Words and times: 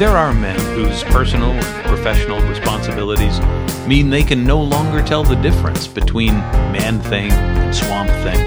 There 0.00 0.16
are 0.16 0.32
men 0.32 0.58
whose 0.74 1.04
personal 1.04 1.50
and 1.50 1.84
professional 1.84 2.40
responsibilities 2.48 3.38
mean 3.86 4.08
they 4.08 4.22
can 4.22 4.44
no 4.44 4.58
longer 4.58 5.02
tell 5.02 5.22
the 5.22 5.34
difference 5.34 5.86
between 5.86 6.32
Man 6.72 7.00
Thing 7.00 7.30
and 7.30 7.76
Swamp 7.76 8.08
Thing. 8.24 8.38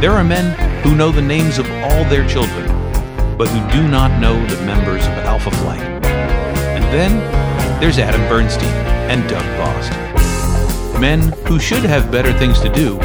There 0.00 0.12
are 0.12 0.22
men 0.22 0.56
who 0.84 0.94
know 0.94 1.10
the 1.10 1.20
names 1.20 1.58
of 1.58 1.68
all 1.82 2.04
their 2.04 2.24
children, 2.28 2.64
but 3.36 3.48
who 3.48 3.72
do 3.72 3.88
not 3.88 4.20
know 4.20 4.34
the 4.46 4.64
members 4.64 5.04
of 5.06 5.14
Alpha 5.26 5.50
Flight. 5.50 5.82
And 5.82 6.84
then 6.94 7.80
there's 7.80 7.98
Adam 7.98 8.20
Bernstein 8.28 8.68
and 9.10 9.28
Doug 9.28 9.44
Bost. 9.58 9.90
Men 11.00 11.32
who 11.48 11.58
should 11.58 11.82
have 11.82 12.12
better 12.12 12.32
things 12.34 12.60
to 12.60 12.68
do, 12.68 12.98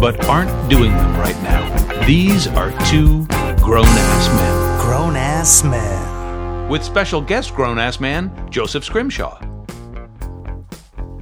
but 0.00 0.24
aren't 0.24 0.70
doing 0.70 0.92
them 0.92 1.14
right 1.18 1.36
now. 1.42 2.06
These 2.06 2.46
are 2.46 2.70
two 2.86 3.26
grown 3.60 3.84
ass 3.84 4.28
men. 4.34 4.80
Grown 4.80 5.16
ass 5.16 5.62
man. 5.64 5.97
With 6.68 6.84
special 6.84 7.20
guest 7.22 7.54
grown 7.54 7.78
ass 7.78 7.98
man, 7.98 8.30
Joseph 8.50 8.84
Scrimshaw. 8.84 9.40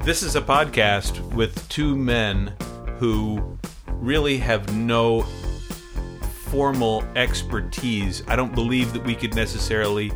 This 0.02 0.22
is 0.22 0.34
a 0.34 0.40
podcast 0.40 1.20
with 1.34 1.68
two 1.68 1.96
men 1.96 2.52
who 2.98 3.56
really 3.88 4.38
have 4.38 4.74
no 4.74 5.22
formal 6.50 7.04
expertise. 7.14 8.22
I 8.26 8.34
don't 8.34 8.54
believe 8.54 8.92
that 8.92 9.04
we 9.04 9.14
could 9.14 9.34
necessarily 9.34 10.12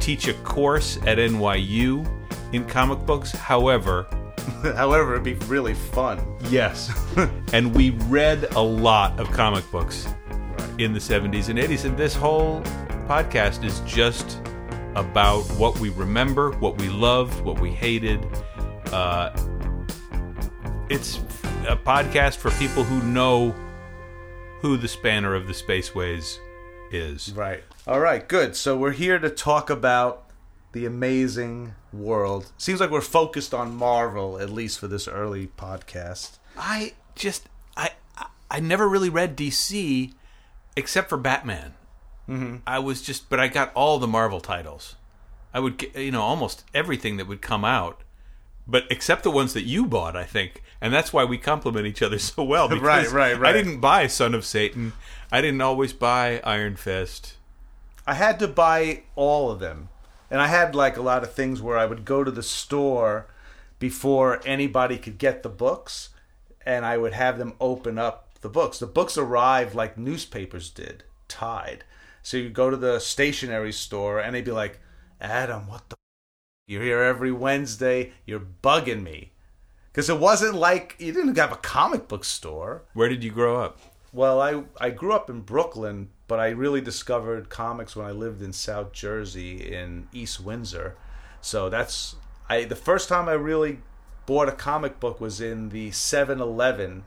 teach 0.00 0.26
a 0.26 0.34
course 0.34 0.96
at 1.06 1.18
NYU 1.18 2.04
in 2.52 2.64
comic 2.66 2.98
books. 3.06 3.30
However, 3.32 4.06
However, 4.62 5.12
it'd 5.12 5.22
be 5.24 5.34
really 5.46 5.74
fun. 5.74 6.20
yes. 6.50 6.90
and 7.52 7.72
we 7.74 7.90
read 8.08 8.52
a 8.56 8.62
lot 8.62 9.18
of 9.20 9.30
comic 9.30 9.68
books 9.70 10.08
in 10.78 10.92
the 10.92 10.98
70s 10.98 11.48
and 11.48 11.58
80s. 11.58 11.84
And 11.84 11.96
this 11.96 12.14
whole 12.14 12.60
podcast 13.06 13.62
is 13.62 13.80
just 13.80 14.40
about 14.94 15.42
what 15.52 15.78
we 15.80 15.88
remember, 15.90 16.52
what 16.58 16.78
we 16.78 16.88
loved, 16.88 17.40
what 17.42 17.60
we 17.60 17.70
hated. 17.70 18.24
Uh, 18.92 19.30
it's 20.88 21.16
a 21.68 21.76
podcast 21.76 22.36
for 22.36 22.50
people 22.52 22.84
who 22.84 23.02
know 23.02 23.54
who 24.60 24.76
the 24.76 24.88
spanner 24.88 25.34
of 25.34 25.46
the 25.46 25.52
spaceways 25.52 26.38
is. 26.90 27.32
Right. 27.34 27.62
All 27.86 28.00
right, 28.00 28.26
good. 28.28 28.54
So 28.54 28.76
we're 28.76 28.92
here 28.92 29.18
to 29.18 29.30
talk 29.30 29.70
about 29.70 30.30
the 30.72 30.86
amazing 30.86 31.74
world. 31.92 32.52
Seems 32.58 32.80
like 32.80 32.90
we're 32.90 33.00
focused 33.00 33.52
on 33.54 33.74
Marvel, 33.74 34.38
at 34.38 34.50
least 34.50 34.78
for 34.78 34.88
this 34.88 35.08
early 35.08 35.48
podcast. 35.58 36.38
I 36.56 36.94
just 37.14 37.48
I 37.76 37.90
I- 38.16 38.26
I 38.50 38.60
never 38.60 38.86
really 38.88 39.08
read 39.08 39.34
DC 39.36 40.12
except 40.76 41.08
for 41.08 41.16
Batman. 41.16 41.74
Mm-hmm. 42.28 42.56
I 42.66 42.78
was 42.78 43.02
just, 43.02 43.28
but 43.28 43.40
I 43.40 43.48
got 43.48 43.72
all 43.74 43.98
the 43.98 44.06
Marvel 44.06 44.40
titles. 44.40 44.96
I 45.52 45.60
would 45.60 45.76
get, 45.76 45.96
you 45.96 46.10
know, 46.10 46.22
almost 46.22 46.64
everything 46.72 47.16
that 47.18 47.28
would 47.28 47.42
come 47.42 47.64
out, 47.64 48.00
but 48.66 48.84
except 48.90 49.22
the 49.22 49.30
ones 49.30 49.52
that 49.54 49.64
you 49.64 49.86
bought, 49.86 50.16
I 50.16 50.24
think, 50.24 50.62
and 50.80 50.92
that's 50.92 51.12
why 51.12 51.24
we 51.24 51.36
complement 51.36 51.86
each 51.86 52.02
other 52.02 52.18
so 52.20 52.42
well. 52.42 52.68
Because 52.68 53.12
Right, 53.12 53.36
right, 53.38 53.50
I 53.50 53.52
didn't 53.52 53.80
buy 53.80 54.06
Son 54.06 54.34
of 54.34 54.44
Satan. 54.44 54.92
I 55.30 55.40
didn't 55.40 55.60
always 55.60 55.92
buy 55.92 56.40
Iron 56.44 56.76
Fist. 56.76 57.34
I 58.06 58.14
had 58.14 58.38
to 58.40 58.48
buy 58.48 59.02
all 59.14 59.50
of 59.50 59.60
them. 59.60 59.88
And 60.30 60.40
I 60.40 60.46
had 60.46 60.74
like 60.74 60.96
a 60.96 61.02
lot 61.02 61.22
of 61.22 61.34
things 61.34 61.60
where 61.60 61.76
I 61.76 61.84
would 61.84 62.04
go 62.04 62.24
to 62.24 62.30
the 62.30 62.42
store 62.42 63.26
before 63.78 64.40
anybody 64.46 64.96
could 64.96 65.18
get 65.18 65.42
the 65.42 65.48
books 65.50 66.08
and 66.64 66.84
I 66.84 66.96
would 66.96 67.12
have 67.12 67.38
them 67.38 67.54
open 67.60 67.98
up 67.98 68.28
the 68.40 68.48
books. 68.48 68.78
The 68.78 68.86
books 68.86 69.18
arrived 69.18 69.74
like 69.74 69.98
newspapers 69.98 70.70
did, 70.70 71.04
tied. 71.28 71.84
So 72.22 72.36
you 72.36 72.50
go 72.50 72.70
to 72.70 72.76
the 72.76 72.98
stationery 72.98 73.72
store 73.72 74.20
and 74.20 74.34
they'd 74.34 74.44
be 74.44 74.52
like, 74.52 74.80
Adam, 75.20 75.66
what 75.68 75.88
the? 75.88 75.94
F- 75.94 75.98
You're 76.66 76.82
here 76.82 77.02
every 77.02 77.32
Wednesday. 77.32 78.12
You're 78.26 78.46
bugging 78.62 79.02
me. 79.02 79.32
Because 79.90 80.08
it 80.08 80.18
wasn't 80.18 80.54
like 80.54 80.96
you 80.98 81.12
didn't 81.12 81.36
have 81.36 81.52
a 81.52 81.56
comic 81.56 82.08
book 82.08 82.24
store. 82.24 82.84
Where 82.94 83.08
did 83.08 83.22
you 83.22 83.30
grow 83.30 83.60
up? 83.60 83.78
Well, 84.12 84.40
I 84.40 84.62
I 84.80 84.90
grew 84.90 85.12
up 85.12 85.28
in 85.28 85.40
Brooklyn, 85.40 86.10
but 86.28 86.38
I 86.38 86.48
really 86.48 86.80
discovered 86.80 87.50
comics 87.50 87.94
when 87.94 88.06
I 88.06 88.10
lived 88.10 88.40
in 88.42 88.52
South 88.52 88.92
Jersey 88.92 89.74
in 89.74 90.08
East 90.12 90.40
Windsor. 90.40 90.96
So 91.40 91.68
that's 91.68 92.16
I 92.48 92.64
the 92.64 92.76
first 92.76 93.08
time 93.08 93.28
I 93.28 93.32
really 93.32 93.80
bought 94.24 94.48
a 94.48 94.52
comic 94.52 95.00
book 95.00 95.20
was 95.20 95.40
in 95.40 95.70
the 95.70 95.90
7-Eleven 95.90 97.04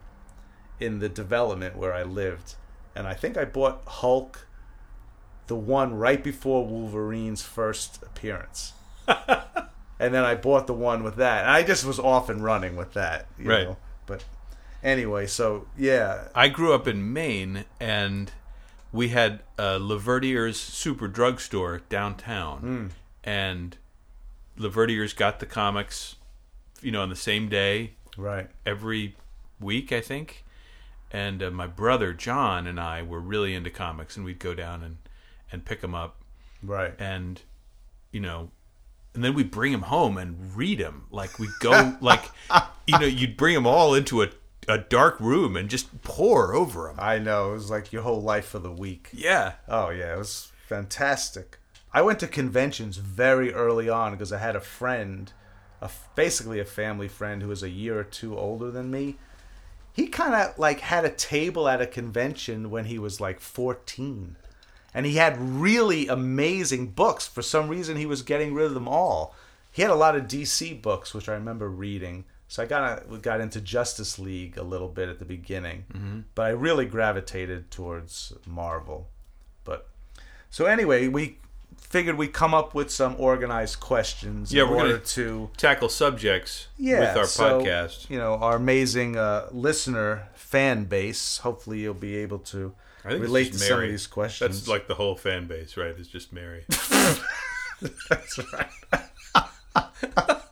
in 0.80 1.00
the 1.00 1.10
development 1.10 1.78
where 1.78 1.94
I 1.94 2.04
lived. 2.04 2.56
And 2.96 3.08
I 3.08 3.14
think 3.14 3.38
I 3.38 3.46
bought 3.46 3.82
Hulk 3.88 4.48
the 5.48 5.56
one 5.56 5.96
right 5.96 6.24
before 6.24 6.66
Wolverine's 6.66 7.42
first 7.42 8.02
appearance. 8.04 8.74
and 9.08 10.14
then 10.14 10.24
I 10.24 10.36
bought 10.36 10.68
the 10.68 10.74
one 10.74 11.04
with 11.04 11.18
that. 11.18 11.42
And 11.44 11.52
I 11.52 11.64
just 11.64 11.86
was 11.86 12.00
off 12.00 12.30
and 12.30 12.44
running 12.44 12.76
with 12.76 12.94
that, 12.94 13.28
you 13.38 13.50
Right. 13.50 13.68
know. 13.68 13.78
But 14.06 14.24
anyway, 14.84 15.28
so 15.28 15.68
yeah, 15.78 16.28
I 16.34 16.48
grew 16.50 16.74
up 16.74 16.88
in 16.88 17.14
Maine, 17.14 17.66
and 17.80 18.32
we 18.92 19.10
had 19.10 19.42
uh, 19.58 19.78
LaVerdiere's 19.80 20.60
Super 20.60 21.08
Drugstore 21.08 21.82
downtown, 21.90 22.92
and 23.24 23.78
LaVerdiere's 24.58 25.14
got 25.14 25.40
the 25.40 25.46
comics, 25.46 26.16
you 26.82 26.92
know, 26.92 27.02
on 27.02 27.10
the 27.10 27.16
same 27.16 27.50
day 27.50 27.92
right. 28.18 28.50
every 28.66 29.16
week, 29.60 29.92
I 29.92 30.02
think. 30.02 30.44
And 31.12 31.42
uh, 31.42 31.52
my 31.52 31.68
brother 31.68 32.14
John 32.14 32.68
and 32.68 32.80
I 32.80 33.02
were 33.02 33.20
really 33.20 33.54
into 33.54 33.70
comics, 33.70 34.16
and 34.18 34.26
we'd 34.26 34.40
go 34.40 34.54
down 34.54 34.84
and 34.84 34.98
and 35.52 35.64
pick 35.66 35.82
them 35.82 35.96
up, 35.96 36.18
Right. 36.64 36.94
and 37.00 37.42
you 38.12 38.20
know, 38.20 38.52
and 39.14 39.24
then 39.24 39.34
we'd 39.34 39.52
bring 39.52 39.72
them 39.72 39.84
home 39.84 40.18
and 40.18 40.56
read 40.56 40.80
them. 40.80 41.06
Like 41.12 41.38
we 41.40 41.48
go, 41.60 41.96
like 42.02 42.24
you 42.88 42.98
know, 43.00 43.06
you'd 43.06 43.38
bring 43.38 43.54
them 43.56 43.68
all 43.68 43.94
into 43.94 44.22
a 44.24 44.30
a 44.68 44.80
dark 44.80 45.20
room 45.20 45.56
and 45.56 45.70
just 45.70 46.02
pour 46.02 46.56
over 46.56 46.88
them. 46.88 46.96
I 46.98 47.20
know. 47.20 47.52
It 47.52 47.54
was 47.54 47.70
like 47.70 47.94
your 47.94 48.02
whole 48.02 48.22
life 48.22 48.46
for 48.48 48.58
the 48.58 48.72
week. 48.72 49.10
Yeah. 49.14 49.54
Oh, 49.68 49.90
yeah. 49.92 50.16
It 50.16 50.18
was 50.18 50.52
fantastic. 50.68 51.60
I 51.94 52.02
went 52.02 52.20
to 52.22 52.28
conventions 52.28 52.98
very 52.98 53.54
early 53.54 53.90
on 53.90 54.14
because 54.14 54.34
I 54.34 54.40
had 54.40 54.56
a 54.56 54.60
friend, 54.60 55.32
a, 55.82 55.90
basically 56.16 56.60
a 56.60 56.66
family 56.66 57.08
friend 57.08 57.44
who 57.44 57.48
was 57.50 57.62
a 57.62 57.70
year 57.70 58.00
or 58.00 58.04
two 58.04 58.36
older 58.36 58.72
than 58.72 58.90
me. 58.90 59.18
He 59.94 60.08
kind 60.08 60.34
of 60.34 60.58
like 60.58 60.80
had 60.80 61.06
a 61.06 61.12
table 61.12 61.68
at 61.68 61.80
a 61.80 61.86
convention 61.86 62.72
when 62.72 62.86
he 62.86 62.98
was 62.98 63.22
like 63.22 63.40
14. 63.40 64.36
And 64.96 65.06
he 65.06 65.18
had 65.18 65.38
really 65.38 66.08
amazing 66.08 66.88
books. 66.88 67.28
For 67.28 67.42
some 67.42 67.68
reason, 67.68 67.98
he 67.98 68.06
was 68.06 68.22
getting 68.22 68.54
rid 68.54 68.66
of 68.66 68.74
them 68.74 68.88
all. 68.88 69.36
He 69.72 69.82
had 69.82 69.92
a 69.92 69.96
lot 69.96 70.16
of 70.16 70.24
DC 70.24 70.82
books, 70.82 71.14
which 71.14 71.28
I 71.28 71.34
remember 71.34 71.70
reading. 71.70 72.24
So 72.48 72.64
I 72.64 72.66
got 72.66 73.22
got 73.22 73.42
into 73.42 73.60
Justice 73.60 74.18
League 74.18 74.58
a 74.58 74.64
little 74.64 74.88
bit 74.88 75.10
at 75.10 75.20
the 75.20 75.26
beginning, 75.26 76.26
but 76.34 76.44
I 76.44 76.50
really 76.50 76.86
gravitated 76.86 77.72
towards 77.72 78.32
Marvel. 78.48 79.10
But 79.66 79.90
so 80.50 80.66
anyway, 80.66 81.10
we 81.10 81.40
figured 81.76 82.18
we'd 82.18 82.34
come 82.34 82.54
up 82.54 82.74
with 82.74 82.90
some 82.92 83.16
organized 83.18 83.80
questions 83.80 84.54
Yeah, 84.54 84.64
in 84.64 84.70
we're 84.70 84.78
order 84.78 84.98
to 84.98 85.50
Tackle 85.58 85.90
subjects 85.90 86.68
yeah, 86.78 87.00
with 87.00 87.18
our 87.18 87.26
so, 87.26 87.62
podcast. 87.62 88.10
You 88.10 88.18
know, 88.18 88.36
our 88.36 88.56
amazing 88.56 89.18
uh, 89.18 89.50
listener 89.52 90.30
fan 90.36 90.86
base. 90.86 91.40
Hopefully, 91.40 91.80
you'll 91.80 91.94
be 91.94 92.16
able 92.16 92.40
to 92.40 92.74
I 93.06 93.10
think 93.12 93.22
relate 93.24 93.46
to 93.46 93.52
just 93.54 93.68
some 93.68 93.82
of 93.84 93.88
these 93.90 94.08
questions. 94.08 94.58
That's 94.60 94.68
like 94.68 94.88
the 94.88 94.96
whole 94.96 95.16
fan 95.16 95.46
base, 95.48 95.78
right? 95.78 95.94
It's 95.98 96.08
just 96.08 96.34
Mary. 96.34 96.66
That's 98.10 98.40
right. 98.54 98.70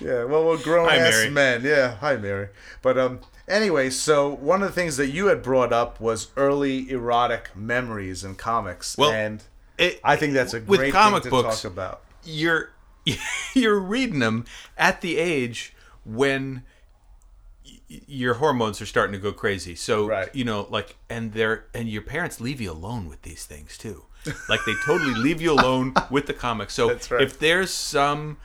yeah, 0.00 0.24
well, 0.24 0.44
we're 0.46 0.62
grown 0.62 0.88
Hi, 0.88 0.96
ass 0.96 1.12
Mary. 1.12 1.30
men. 1.30 1.62
Yeah, 1.64 1.96
hi, 1.96 2.16
Mary. 2.16 2.48
But 2.82 2.98
um, 2.98 3.20
anyway, 3.48 3.90
so 3.90 4.30
one 4.34 4.62
of 4.62 4.68
the 4.68 4.74
things 4.74 4.96
that 4.96 5.08
you 5.08 5.26
had 5.26 5.42
brought 5.42 5.72
up 5.72 6.00
was 6.00 6.28
early 6.36 6.90
erotic 6.90 7.50
memories 7.56 8.24
in 8.24 8.34
comics, 8.36 8.96
Well, 8.96 9.10
and 9.12 9.42
It- 9.78 10.00
I 10.04 10.16
think 10.16 10.32
that's 10.34 10.54
a 10.54 10.60
with 10.60 10.80
great 10.80 10.92
comic 10.92 11.24
thing 11.24 11.30
to 11.32 11.42
books, 11.42 11.62
talk 11.62 11.72
about. 11.72 12.02
you're 12.24 12.70
you're 13.54 13.78
reading 13.80 14.20
them 14.20 14.44
at 14.78 15.00
the 15.02 15.18
age 15.18 15.74
when 16.04 16.62
your 17.88 18.34
hormones 18.34 18.80
are 18.80 18.86
starting 18.86 19.12
to 19.12 19.18
go 19.18 19.32
crazy. 19.32 19.74
So 19.74 20.06
Right. 20.06 20.34
you 20.34 20.44
know, 20.44 20.66
like, 20.70 20.96
and 21.08 21.32
they're 21.32 21.66
and 21.74 21.88
your 21.88 22.02
parents 22.02 22.40
leave 22.40 22.60
you 22.60 22.70
alone 22.72 23.08
with 23.08 23.22
these 23.22 23.44
things 23.46 23.78
too. 23.78 24.04
Like 24.48 24.60
they 24.64 24.74
totally 24.86 25.14
leave 25.14 25.40
you 25.42 25.52
alone 25.52 25.94
with 26.10 26.26
the 26.26 26.32
comics. 26.34 26.74
So 26.74 26.88
right. 26.88 27.20
if 27.20 27.38
there's 27.38 27.70
some 27.70 28.38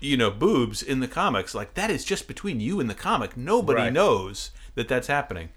you 0.00 0.16
know 0.16 0.30
boobs 0.30 0.82
in 0.82 1.00
the 1.00 1.08
comics, 1.08 1.54
like 1.54 1.74
that 1.74 1.90
is 1.90 2.04
just 2.04 2.26
between 2.26 2.60
you 2.60 2.80
and 2.80 2.88
the 2.88 2.94
comic. 2.94 3.36
Nobody 3.36 3.82
Right. 3.82 3.92
knows 3.92 4.50
that 4.74 4.88
that's 4.88 5.08
happening. 5.08 5.50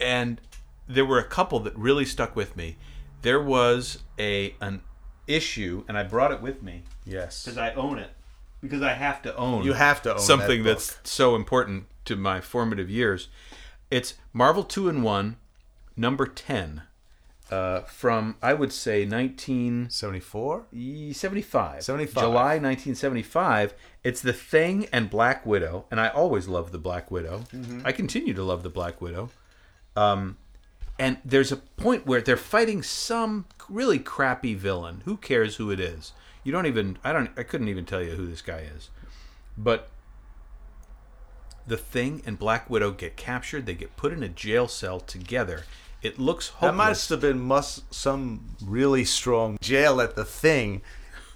And 0.00 0.40
there 0.86 1.04
were 1.04 1.18
a 1.18 1.24
couple 1.24 1.58
that 1.60 1.76
really 1.76 2.04
stuck 2.04 2.34
with 2.36 2.56
me. 2.56 2.76
There 3.22 3.42
was 3.42 3.98
a 4.18 4.54
an 4.60 4.82
issue, 5.26 5.84
and 5.88 5.98
I 5.98 6.02
brought 6.04 6.32
it 6.32 6.40
with 6.40 6.62
me 6.62 6.84
Yes, 7.04 7.44
because 7.44 7.58
I 7.58 7.72
own 7.74 7.98
it. 7.98 8.10
Because 8.60 8.82
I 8.82 8.92
have 8.94 9.22
to 9.22 9.36
own. 9.36 9.64
You 9.64 9.72
have 9.72 10.02
to 10.02 10.14
own 10.14 10.18
something 10.20 10.62
that 10.64 10.78
that's 10.78 10.98
so 11.04 11.34
important 11.36 11.86
to 12.08 12.16
my 12.16 12.40
formative 12.40 12.90
years. 12.90 13.28
It's 13.90 14.14
Marvel 14.32 14.64
Two-in-One, 14.64 15.36
number 15.96 16.26
ten, 16.26 16.82
uh, 17.50 17.80
from 17.82 18.36
I 18.42 18.54
would 18.54 18.72
say 18.72 19.04
1975. 19.04 21.16
74? 21.16 21.80
75. 21.80 22.22
July 22.22 22.58
1975. 22.58 23.74
It's 24.04 24.22
The 24.22 24.32
Thing 24.32 24.86
and 24.92 25.10
Black 25.10 25.44
Widow, 25.44 25.86
and 25.90 26.00
I 26.00 26.08
always 26.08 26.48
loved 26.48 26.72
the 26.72 26.78
Black 26.78 27.10
Widow. 27.10 27.44
I 27.84 27.92
continue 27.92 28.34
to 28.34 28.42
love 28.42 28.62
the 28.62 28.70
Black 28.70 29.00
Widow. 29.00 29.30
Um, 29.96 30.36
and 30.98 31.18
there's 31.24 31.52
a 31.52 31.56
point 31.56 32.06
where 32.06 32.20
they're 32.20 32.36
fighting 32.36 32.82
some 32.82 33.46
really 33.68 33.98
crappy 33.98 34.54
villain. 34.54 35.02
Who 35.04 35.16
cares 35.16 35.56
who 35.56 35.70
it 35.70 35.80
is? 35.80 36.12
You 36.42 36.52
don't 36.52 36.66
even. 36.66 36.98
I 37.04 37.12
don't. 37.12 37.30
I 37.36 37.42
couldn't 37.42 37.68
even 37.68 37.84
tell 37.84 38.02
you 38.02 38.12
who 38.12 38.26
this 38.26 38.42
guy 38.42 38.66
is. 38.76 38.88
But 39.56 39.90
the 41.68 41.76
Thing 41.76 42.22
and 42.26 42.38
Black 42.38 42.68
Widow 42.70 42.90
get 42.92 43.16
captured. 43.16 43.66
They 43.66 43.74
get 43.74 43.96
put 43.96 44.12
in 44.12 44.22
a 44.22 44.28
jail 44.28 44.68
cell 44.68 45.00
together. 45.00 45.64
It 46.02 46.18
looks 46.18 46.48
hopeless. 46.48 46.70
That 46.70 46.76
must 46.76 47.08
have 47.10 47.20
been 47.20 47.40
must 47.40 47.92
some 47.94 48.56
really 48.64 49.04
strong 49.04 49.58
jail 49.60 50.00
at 50.00 50.16
the 50.16 50.24
thing 50.24 50.82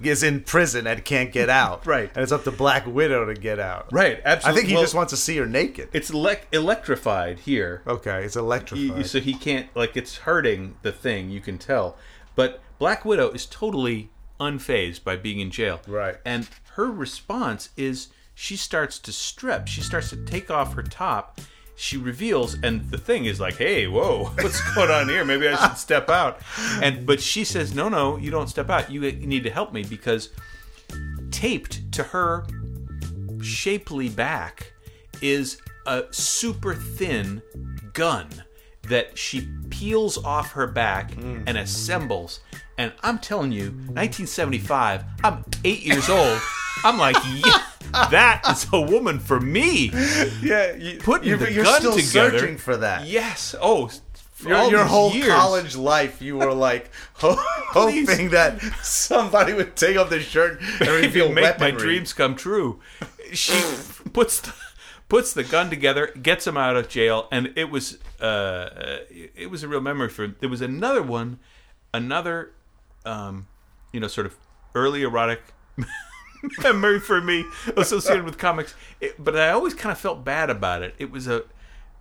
is 0.00 0.22
in 0.24 0.40
prison 0.40 0.84
and 0.86 1.04
can't 1.04 1.30
get 1.32 1.48
out. 1.62 1.86
Right. 1.86 2.10
And 2.14 2.22
it's 2.24 2.32
up 2.32 2.42
to 2.44 2.50
Black 2.50 2.86
Widow 2.86 3.24
to 3.26 3.34
get 3.34 3.58
out. 3.60 3.92
right. 3.92 4.20
Absolutely. 4.24 4.50
I 4.50 4.54
think 4.60 4.68
he 4.68 4.74
Well, 4.74 4.82
just 4.82 4.94
wants 4.94 5.10
to 5.12 5.16
see 5.16 5.36
her 5.36 5.46
naked. 5.46 5.90
It's 5.92 6.10
elec- 6.10 6.46
electrified 6.50 7.40
here. 7.40 7.82
Okay, 7.86 8.24
it's 8.24 8.34
electrified. 8.36 8.98
you- 8.98 9.04
so 9.04 9.20
he 9.20 9.34
can't 9.34 9.68
like 9.76 9.96
it's 9.96 10.16
hurting 10.18 10.74
the 10.82 10.90
thing 10.92 11.30
you 11.30 11.40
can 11.40 11.58
tell 11.58 11.96
but 12.34 12.60
black 12.78 13.04
widow 13.04 13.30
is 13.30 13.44
totally 13.46 14.08
unfazed 14.40 15.04
by 15.04 15.14
being 15.16 15.38
in 15.38 15.50
jail 15.50 15.80
Right. 15.86 16.16
and 16.24 16.48
her 16.74 16.90
response 16.90 17.68
is 17.76 18.08
she 18.34 18.56
starts 18.56 18.98
to 19.00 19.12
strip. 19.12 19.68
She 19.68 19.80
starts 19.80 20.10
to 20.10 20.24
take 20.24 20.50
off 20.50 20.74
her 20.74 20.82
top. 20.82 21.40
She 21.74 21.96
reveals 21.96 22.54
and 22.62 22.90
the 22.90 22.98
thing 22.98 23.24
is 23.24 23.40
like 23.40 23.56
hey 23.56 23.86
whoa 23.86 24.24
what's 24.40 24.74
going 24.74 24.90
on 24.90 25.08
here? 25.08 25.24
Maybe 25.24 25.48
i 25.48 25.56
should 25.56 25.78
step 25.78 26.08
out. 26.08 26.40
And 26.82 27.06
but 27.06 27.20
she 27.20 27.44
says 27.44 27.74
no 27.74 27.88
no 27.88 28.16
you 28.16 28.30
don't 28.30 28.48
step 28.48 28.70
out. 28.70 28.90
You, 28.90 29.02
you 29.02 29.26
need 29.26 29.44
to 29.44 29.50
help 29.50 29.72
me 29.72 29.82
because 29.82 30.30
taped 31.30 31.90
to 31.92 32.02
her 32.02 32.46
shapely 33.42 34.08
back 34.08 34.72
is 35.20 35.60
a 35.86 36.04
super 36.10 36.74
thin 36.74 37.42
gun 37.92 38.28
that 38.88 39.16
she 39.16 39.48
peels 39.70 40.22
off 40.24 40.52
her 40.52 40.66
back 40.66 41.12
mm. 41.12 41.42
and 41.46 41.56
assembles. 41.56 42.40
And 42.78 42.92
I'm 43.02 43.18
telling 43.18 43.52
you, 43.52 43.66
1975, 43.66 45.04
I'm 45.22 45.44
eight 45.64 45.82
years 45.82 46.08
old. 46.08 46.40
I'm 46.84 46.98
like, 46.98 47.16
yeah, 47.24 47.62
that 48.10 48.42
is 48.50 48.66
a 48.72 48.80
woman 48.80 49.18
for 49.18 49.38
me. 49.40 49.90
yeah, 50.42 50.74
you, 50.74 50.98
Putting 50.98 51.28
you're, 51.28 51.38
the 51.38 51.52
you're 51.52 51.64
gun 51.64 51.80
still 51.80 51.92
together. 51.96 52.38
searching 52.38 52.56
for 52.58 52.76
that. 52.78 53.06
Yes. 53.06 53.54
Oh, 53.60 53.88
for 54.34 54.48
Your, 54.48 54.56
all 54.58 54.70
your 54.70 54.84
whole 54.84 55.12
years. 55.12 55.28
college 55.28 55.76
life, 55.76 56.20
you 56.20 56.36
were 56.38 56.52
like 56.52 56.90
ho- 57.14 57.36
hoping 57.38 58.30
that 58.30 58.60
somebody 58.82 59.52
would 59.52 59.76
take 59.76 59.96
off 59.96 60.10
their 60.10 60.20
shirt 60.20 60.60
and 60.80 60.88
reveal 61.02 61.28
make 61.30 61.44
weaponry. 61.44 61.72
my 61.72 61.78
dreams 61.78 62.12
come 62.12 62.34
true. 62.34 62.80
She 63.32 63.52
puts 64.12 64.40
the, 64.40 64.52
puts 65.08 65.32
the 65.32 65.44
gun 65.44 65.70
together, 65.70 66.08
gets 66.20 66.44
him 66.46 66.56
out 66.56 66.74
of 66.76 66.88
jail, 66.88 67.28
and 67.30 67.52
it 67.56 67.70
was 67.70 67.98
uh, 68.20 68.98
it 69.10 69.48
was 69.50 69.62
a 69.62 69.68
real 69.68 69.80
memory 69.80 70.08
for 70.08 70.24
him. 70.24 70.36
There 70.40 70.48
was 70.48 70.60
another 70.60 71.02
one, 71.02 71.38
another, 71.94 72.50
um, 73.04 73.46
you 73.92 74.00
know, 74.00 74.08
sort 74.08 74.26
of 74.26 74.34
early 74.74 75.02
erotic 75.02 75.40
memory 76.62 77.00
for 77.00 77.20
me 77.20 77.44
associated 77.76 78.24
with 78.24 78.38
comics. 78.38 78.74
It, 79.00 79.22
but 79.22 79.36
I 79.36 79.50
always 79.50 79.74
kind 79.74 79.92
of 79.92 79.98
felt 79.98 80.24
bad 80.24 80.50
about 80.50 80.82
it. 80.82 80.94
It 80.98 81.10
was 81.10 81.26
a 81.28 81.44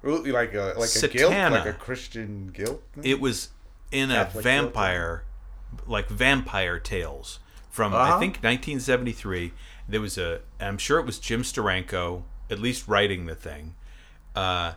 Really, 0.01 0.31
like 0.31 0.53
a 0.55 0.73
like 0.77 0.89
a 0.95 1.07
guilt, 1.09 1.31
like 1.31 1.65
a 1.67 1.73
Christian 1.73 2.47
guilt. 2.47 2.81
it 3.03 3.19
was 3.21 3.49
in 3.91 4.09
a 4.09 4.15
Catholic 4.15 4.43
vampire 4.43 5.23
like 5.85 6.07
vampire 6.09 6.79
tales 6.79 7.39
from 7.69 7.93
I 7.93 8.09
Uh-huh. 8.09 8.19
think 8.19 8.33
1973 8.43 9.53
there 9.87 10.01
was 10.01 10.17
a 10.17 10.41
I'm 10.59 10.77
sure 10.79 10.97
it 10.99 11.05
was 11.05 11.19
Jim 11.19 11.43
Steranko 11.43 12.23
at 12.49 12.57
least 12.59 12.87
writing 12.87 13.25
the 13.27 13.35
thing 13.35 13.75
uh 14.35 14.73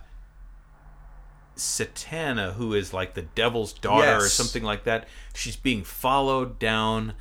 Satana 1.57 2.55
who 2.55 2.75
is 2.75 2.93
like 2.93 3.15
the 3.15 3.23
devil's 3.23 3.73
daughter 3.73 4.17
or 4.17 4.29
something 4.29 4.63
like 4.65 4.85
that 4.85 5.07
she's 5.35 5.57
being 5.57 5.85
followed 5.85 6.59
down 6.59 7.15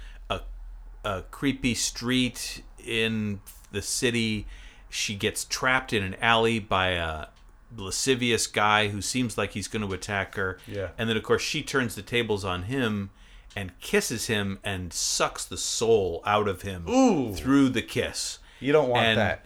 a 1.04 1.24
creepy 1.32 1.74
street 1.76 2.64
in 2.86 3.40
the 3.72 3.82
city 3.82 4.46
she 4.90 5.16
gets 5.16 5.44
trapped 5.46 5.92
in 5.94 6.04
an 6.04 6.16
alley 6.22 6.60
by 6.60 6.90
a 6.90 7.26
lascivious 7.76 8.46
guy 8.46 8.90
who 8.90 9.02
seems 9.02 9.38
like 9.38 9.52
he's 9.54 9.68
going 9.68 9.86
to 9.86 9.94
attack 9.94 10.36
her 10.36 10.60
Yeah. 10.68 10.90
and 10.98 11.10
then 11.10 11.18
of 11.18 11.24
course 11.24 11.42
she 11.42 11.64
turns 11.64 11.96
the 11.96 12.02
tables 12.04 12.46
on 12.46 12.64
him 12.64 13.10
and 13.56 13.78
kisses 13.80 14.28
him 14.28 14.60
and 14.64 14.94
sucks 14.94 15.44
the 15.46 15.58
soul 15.58 16.22
out 16.26 16.48
of 16.48 16.62
him 16.64 16.88
Ooh. 16.90 17.34
through 17.36 17.70
the 17.70 17.82
kiss. 17.82 18.40
You 18.60 18.72
don't 18.74 18.90
want 18.90 19.06
And 19.06 19.20
that. 19.20 19.46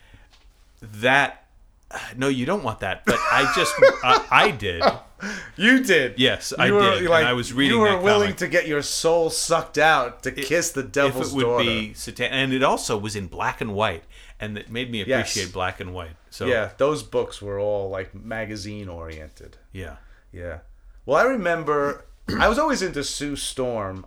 That 0.81 1.44
no, 2.18 2.27
you 2.27 2.45
don't 2.45 2.63
want 2.63 2.80
that. 2.81 3.06
But 3.06 3.18
I 3.31 3.51
just 3.56 3.74
I, 4.03 4.25
I 4.30 4.51
did. 4.51 4.83
You 5.56 5.84
did. 5.84 6.19
Yes, 6.19 6.54
I 6.58 6.69
were, 6.72 6.81
did, 6.81 6.98
and 7.00 7.10
Like, 7.10 7.25
I 7.25 7.34
was 7.34 7.52
reading 7.54 7.75
You 7.78 7.81
were 7.81 7.98
willing 8.00 8.28
comic. 8.30 8.38
to 8.38 8.48
get 8.48 8.68
your 8.68 8.81
soul 8.84 9.30
sucked 9.30 9.78
out 9.78 10.24
to 10.24 10.31
kiss 10.31 10.72
the 10.72 10.81
If 10.81 10.92
devil's 10.92 11.34
it 11.34 11.36
would 11.38 11.44
daughter. 11.44 11.64
be 11.64 11.94
satan, 11.94 12.31
and 12.31 12.54
it 12.54 12.64
also 12.64 12.98
was 12.98 13.16
in 13.16 13.28
black 13.28 13.60
and 13.62 13.74
white, 13.74 14.04
and 14.40 14.58
it 14.58 14.69
made 14.69 14.92
me 14.92 15.04
Yes. 15.04 15.31
appreciate 15.31 15.52
black 15.54 15.80
and 15.80 15.94
white. 15.94 16.16
So 16.30 16.46
Yeah, 16.46 16.72
those 16.78 17.02
books 17.04 17.42
were 17.42 17.60
all 17.60 17.90
like 17.90 18.14
magazine 18.14 18.88
oriented. 18.90 19.58
yeah. 19.72 19.96
Yeah. 20.31 20.60
Well, 21.06 21.18
I 21.18 21.24
remember 21.24 22.06
I 22.40 22.48
was 22.48 22.60
always 22.60 22.81
into 22.81 23.04
Sue 23.04 23.36
Storm. 23.36 24.06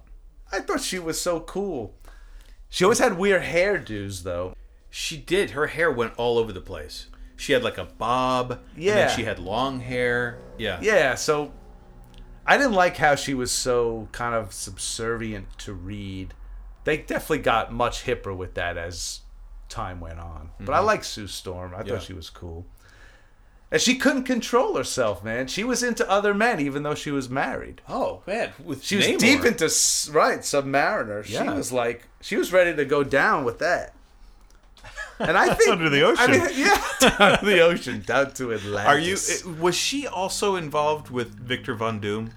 I 0.52 0.60
thought 0.60 0.80
she 0.80 0.98
was 0.98 1.20
so 1.20 1.40
cool. 1.40 1.94
She 2.68 2.84
always 2.84 2.98
had 3.00 3.16
weird 3.18 3.42
hairdos, 3.42 4.22
though. 4.22 4.54
She 4.90 5.16
did. 5.16 5.50
Her 5.50 5.68
hair 5.68 5.90
went 5.90 6.12
all 6.16 6.38
over 6.38 6.52
the 6.52 6.60
place. 6.60 7.06
She 7.40 7.52
had 7.54 7.64
like 7.64 7.78
a 7.78 7.84
bob. 7.86 8.60
Yeah. 8.76 9.08
she 9.08 9.24
had 9.24 9.38
long 9.38 9.80
hair. 9.80 10.38
Yeah. 10.58 10.78
Yeah, 10.82 11.14
so 11.14 11.52
I 12.46 12.56
didn't 12.58 12.74
like 12.74 12.98
how 12.98 13.14
she 13.14 13.32
was 13.34 13.50
so 13.50 14.08
kind 14.12 14.34
of 14.34 14.52
subservient 14.52 15.46
to 15.60 15.72
Reed. 15.72 16.34
They 16.84 16.98
definitely 16.98 17.38
got 17.38 17.72
much 17.72 18.04
hipper 18.04 18.36
with 18.36 18.54
that 18.54 18.76
as 18.76 19.20
time 19.68 20.00
went 20.00 20.18
on. 20.18 20.50
But 20.60 20.74
I 20.74 20.80
like 20.80 21.02
Sue 21.04 21.26
Storm. 21.26 21.72
I 21.74 21.78
Mm-hmm. 21.78 21.88
Yeah. 21.88 21.94
thought 21.94 22.02
she 22.04 22.12
was 22.12 22.28
cool. 22.30 22.66
And 23.72 23.80
she 23.80 23.94
couldn't 23.96 24.24
control 24.24 24.76
herself, 24.76 25.22
man. 25.22 25.46
She 25.46 25.62
was 25.62 25.82
into 25.84 26.08
other 26.10 26.34
men 26.34 26.60
even 26.60 26.82
though 26.82 26.96
she 26.96 27.12
was 27.12 27.30
married. 27.30 27.80
Oh 27.88 28.20
man, 28.26 28.50
with 28.64 28.82
She 28.84 28.96
was 28.96 29.06
deep 29.06 29.44
into 29.44 29.64
right 30.12 30.40
Submariner. 30.40 31.26
Yeah. 31.28 31.44
She 31.44 31.48
was 31.50 31.70
like 31.72 32.08
she 32.20 32.36
was 32.36 32.52
ready 32.52 32.74
to 32.74 32.84
go 32.84 33.04
down 33.04 33.44
with 33.44 33.60
that. 33.60 33.94
And 35.20 35.36
I 35.36 35.54
think 35.54 35.70
Under 35.70 35.88
the 35.90 36.04
I 36.04 36.26
mean, 36.26 36.40
ocean. 36.40 36.52
yeah, 36.56 36.82
down 37.18 37.44
the 37.44 37.60
ocean, 37.60 38.02
down 38.06 38.32
to 38.34 38.52
Atlantis. 38.54 39.44
Are 39.44 39.48
you? 39.50 39.54
Was 39.56 39.74
she 39.76 40.06
also 40.06 40.56
involved 40.56 41.10
with 41.10 41.34
Victor 41.38 41.74
Von 41.74 42.00
Doom? 42.00 42.32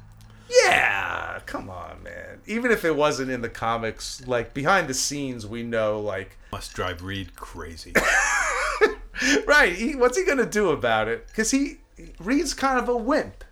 Yeah, 0.65 1.39
come 1.45 1.69
on, 1.69 2.03
man. 2.03 2.41
Even 2.45 2.71
if 2.71 2.85
it 2.85 2.95
wasn't 2.95 3.31
in 3.31 3.41
the 3.41 3.49
comics, 3.49 4.25
like 4.27 4.53
behind 4.53 4.87
the 4.87 4.93
scenes, 4.93 5.47
we 5.47 5.63
know, 5.63 5.99
like, 5.99 6.37
Must 6.51 6.73
drive 6.73 7.01
Reed 7.01 7.35
crazy. 7.35 7.93
right? 9.47 9.73
He, 9.73 9.95
what's 9.95 10.17
he 10.17 10.25
gonna 10.25 10.45
do 10.45 10.69
about 10.69 11.07
it? 11.07 11.27
Because 11.27 11.51
he 11.51 11.77
Reed's 12.19 12.53
kind 12.53 12.77
of 12.79 12.89
a 12.89 12.97
wimp. 12.97 13.43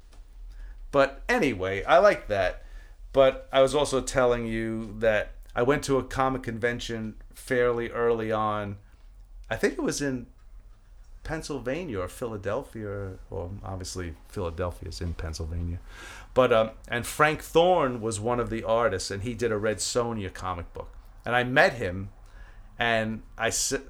But 0.91 1.21
anyway, 1.29 1.83
I 1.85 1.99
like 1.99 2.27
that. 2.27 2.63
But 3.13 3.47
I 3.51 3.61
was 3.61 3.73
also 3.75 4.01
telling 4.01 4.45
you 4.45 4.95
that 4.99 5.31
I 5.55 5.63
went 5.63 5.83
to 5.85 5.97
a 5.97 6.03
comic 6.03 6.43
convention 6.43 7.15
fairly 7.33 7.89
early 7.89 8.31
on. 8.31 8.77
I 9.51 9.57
think 9.57 9.73
it 9.73 9.81
was 9.81 10.01
in 10.01 10.27
Pennsylvania 11.25 11.99
or 11.99 12.07
Philadelphia, 12.07 12.87
or 12.87 13.19
well, 13.29 13.51
obviously 13.65 14.15
Philadelphia 14.29 14.87
is 14.89 15.01
in 15.01 15.13
Pennsylvania. 15.13 15.79
But 16.33 16.53
um, 16.53 16.71
and 16.87 17.05
Frank 17.05 17.41
Thorne 17.41 17.99
was 17.99 18.17
one 18.17 18.39
of 18.39 18.49
the 18.49 18.63
artists, 18.63 19.11
and 19.11 19.23
he 19.23 19.33
did 19.33 19.51
a 19.51 19.57
Red 19.57 19.77
Sonja 19.77 20.33
comic 20.33 20.73
book. 20.73 20.95
And 21.25 21.35
I 21.35 21.43
met 21.43 21.73
him, 21.73 22.11
and 22.79 23.23
I 23.37 23.49
said, 23.49 23.81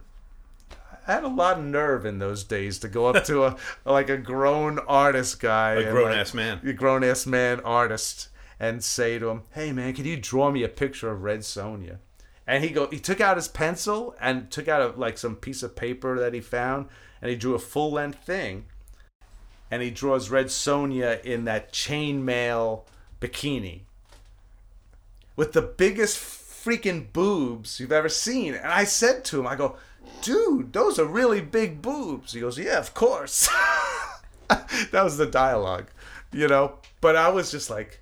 I 1.07 1.13
had 1.13 1.23
a 1.23 1.27
lot 1.27 1.59
of 1.59 1.63
nerve 1.63 2.07
in 2.07 2.17
those 2.17 2.43
days 2.43 2.79
to 2.79 2.87
go 2.87 3.05
up 3.05 3.23
to 3.25 3.45
a 3.45 3.55
like 3.85 4.09
a 4.09 4.17
grown 4.17 4.79
artist 4.79 5.39
guy, 5.39 5.73
A 5.73 5.79
and, 5.81 5.91
grown-ass 5.91 6.33
man. 6.33 6.59
a 6.65 6.73
grown 6.73 7.03
ass 7.03 7.27
man 7.27 7.59
artist, 7.59 8.29
and 8.59 8.83
say 8.83 9.19
to 9.19 9.29
him, 9.29 9.43
"Hey 9.51 9.71
man, 9.71 9.93
can 9.93 10.05
you 10.05 10.17
draw 10.17 10.49
me 10.49 10.63
a 10.63 10.69
picture 10.69 11.11
of 11.11 11.21
Red 11.21 11.41
Sonja?" 11.41 11.99
And 12.51 12.65
he 12.65 12.71
go, 12.71 12.87
he 12.87 12.99
took 12.99 13.21
out 13.21 13.37
his 13.37 13.47
pencil 13.47 14.13
and 14.19 14.51
took 14.51 14.67
out 14.67 14.81
a, 14.81 14.99
like 14.99 15.17
some 15.17 15.37
piece 15.37 15.63
of 15.63 15.73
paper 15.73 16.19
that 16.19 16.33
he 16.33 16.41
found, 16.41 16.87
and 17.21 17.29
he 17.29 17.37
drew 17.37 17.55
a 17.55 17.59
full 17.59 17.93
length 17.93 18.25
thing, 18.25 18.65
and 19.71 19.81
he 19.81 19.89
draws 19.89 20.29
Red 20.29 20.47
Sonja 20.47 21.23
in 21.23 21.45
that 21.45 21.71
chainmail 21.71 22.81
bikini 23.21 23.83
with 25.37 25.53
the 25.53 25.61
biggest 25.61 26.17
freaking 26.17 27.13
boobs 27.13 27.79
you've 27.79 27.93
ever 27.93 28.09
seen. 28.09 28.53
And 28.53 28.67
I 28.67 28.83
said 28.83 29.23
to 29.25 29.39
him, 29.39 29.47
I 29.47 29.55
go, 29.55 29.77
dude, 30.21 30.73
those 30.73 30.99
are 30.99 31.05
really 31.05 31.39
big 31.39 31.81
boobs. 31.81 32.33
He 32.33 32.41
goes, 32.41 32.59
yeah, 32.59 32.79
of 32.79 32.93
course. 32.93 33.47
that 34.49 35.03
was 35.03 35.15
the 35.15 35.25
dialogue, 35.25 35.87
you 36.33 36.49
know? 36.49 36.79
But 36.99 37.15
I 37.15 37.29
was 37.29 37.49
just 37.49 37.69
like, 37.69 38.01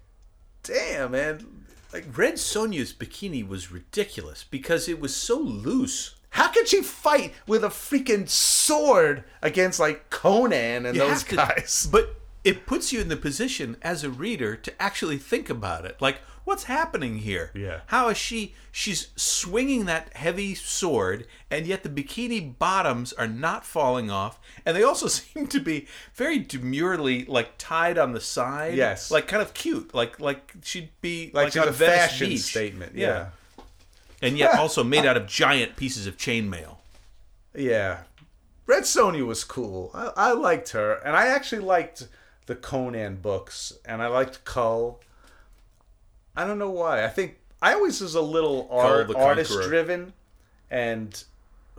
damn, 0.63 1.11
man. 1.11 1.58
Like, 1.91 2.17
Red 2.17 2.35
Sonja's 2.35 2.93
bikini 2.93 3.47
was 3.47 3.71
ridiculous 3.71 4.45
because 4.49 4.87
it 4.87 4.99
was 4.99 5.15
so 5.15 5.39
loose. 5.39 6.15
how 6.31 6.47
could 6.49 6.67
she 6.67 6.81
fight 6.83 7.33
with 7.47 7.63
a 7.63 7.69
freaking 7.69 8.29
sword 8.29 9.23
against 9.41 9.79
like 9.79 10.11
Conan 10.11 10.85
and 10.85 10.95
You 10.95 11.01
those 11.01 11.23
have 11.23 11.27
to- 11.29 11.35
guys? 11.35 11.87
but 11.91 12.15
it 12.43 12.65
puts 12.67 12.93
you 12.93 13.01
in 13.01 13.09
the 13.09 13.17
position 13.17 13.75
as 13.81 14.03
a 14.03 14.09
reader 14.11 14.55
to 14.55 14.81
actually 14.81 15.17
think 15.17 15.49
about 15.49 15.85
it. 15.85 15.97
Like, 15.99 16.19
what's 16.49 16.65
happening 16.65 17.19
here? 17.19 17.51
Yeah. 17.55 17.79
How 17.87 18.09
is 18.09 18.17
she? 18.17 18.53
She's 18.71 19.07
swinging 19.15 19.85
that 19.85 20.13
heavy 20.15 20.53
sword, 20.55 21.25
and 21.49 21.65
yet 21.65 21.83
the 21.83 21.89
bikini 21.89 22.57
bottoms 22.59 23.13
are 23.13 23.27
not 23.27 23.65
falling 23.65 24.11
off, 24.11 24.39
and 24.65 24.75
they 24.75 24.83
also 24.83 25.07
seem 25.19 25.47
to 25.47 25.59
be 25.61 25.87
very 26.13 26.39
demurely 26.39 27.23
like 27.25 27.53
tied 27.57 27.97
on 27.97 28.11
the 28.11 28.19
side. 28.19 28.75
Yes. 28.75 29.09
like 29.11 29.27
kind 29.27 29.41
of 29.41 29.53
cute. 29.53 29.93
Like 29.95 30.19
like 30.19 30.53
she'd 30.63 30.89
be 30.99 31.31
Like, 31.33 31.55
like, 31.55 31.63
on 31.63 31.69
a 31.69 31.71
Venice 31.71 31.95
fashion 32.11 32.29
Beach. 32.29 32.41
statement. 32.41 32.95
Yeah. 32.95 33.29
and 34.21 34.37
yet 34.37 34.55
also 34.59 34.83
made 34.83 35.05
out 35.05 35.15
of 35.15 35.25
giant 35.27 35.77
pieces 35.77 36.05
of 36.05 36.17
chainmail. 36.17 36.75
Yeah. 37.55 37.99
Red 38.67 38.83
Sonja 38.83 39.25
was 39.25 39.43
cool. 39.43 39.89
I, 39.95 40.11
I 40.15 40.31
liked 40.33 40.69
her. 40.73 40.93
And 41.05 41.15
I 41.15 41.27
actually 41.27 41.61
liked 41.61 42.07
the 42.45 42.55
Conan 42.55 43.15
books. 43.15 43.73
And 43.85 44.01
I 44.01 44.07
liked 44.07 44.45
Kull. 44.45 44.99
I 46.39 46.47
don't 46.47 46.57
know 46.57 46.69
why. 46.71 47.03
I 47.03 47.09
think 47.09 47.37
I 47.61 47.73
always 47.73 47.99
was 47.99 48.15
a 48.15 48.21
little 48.21 48.67
art, 48.71 49.13
artist 49.15 49.51
driven, 49.63 50.13
And 50.71 51.21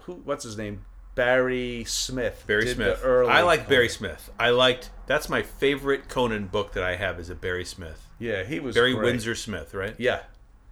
who? 0.02 0.14
what's 0.25 0.45
his 0.45 0.59
name? 0.59 0.85
Barry 1.14 1.85
Smith. 1.85 2.45
Barry 2.47 2.69
Smith. 2.69 3.00
I 3.05 3.40
like 3.43 3.61
Conan. 3.61 3.71
Barry 3.71 3.88
Smith. 3.88 4.31
I 4.38 4.50
liked. 4.50 4.90
That's 5.07 5.29
my 5.29 5.43
favorite 5.43 6.09
Conan 6.09 6.47
book 6.47 6.73
that 6.75 6.85
I 6.85 6.97
have 6.97 7.19
is 7.19 7.31
a 7.31 7.35
Barry 7.35 7.64
Smith. 7.64 8.07
Yeah, 8.19 8.45
he 8.45 8.61
was 8.61 8.75
Barry 8.75 8.93
great. 8.95 9.05
Windsor 9.07 9.35
Smith, 9.35 9.73
right? 9.75 9.95
Yeah. 9.99 10.21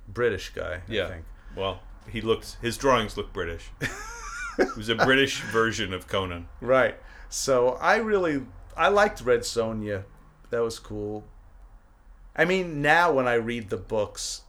British 0.06 0.50
guy, 0.50 0.82
I 0.88 0.92
Yeah. 0.92 1.08
think. 1.08 1.24
Well, 1.56 1.80
he 2.10 2.20
looks. 2.20 2.56
His 2.60 2.76
drawings 2.76 3.16
look 3.16 3.32
British. 3.32 3.70
it 4.58 4.76
was 4.76 4.88
a 4.88 4.94
British 4.94 5.40
version 5.42 5.92
of 5.94 6.06
Conan. 6.06 6.48
Right. 6.60 6.96
So 7.30 7.70
I 7.80 7.96
really 7.96 8.42
I 8.76 8.88
liked 8.88 9.22
Red 9.22 9.40
Sonja. 9.40 10.04
That 10.50 10.60
was 10.60 10.78
cool. 10.78 11.24
I 12.38 12.44
mean, 12.44 12.80
now 12.80 13.12
when 13.12 13.28
I 13.28 13.34
read 13.34 13.68
the 13.68 13.76
books, 13.76 14.42